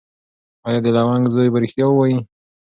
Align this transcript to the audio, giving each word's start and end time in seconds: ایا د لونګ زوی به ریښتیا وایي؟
ایا 0.67 0.79
د 0.85 0.87
لونګ 0.95 1.23
زوی 1.33 1.47
به 1.53 1.57
ریښتیا 1.63 1.87
وایي؟ 1.91 2.17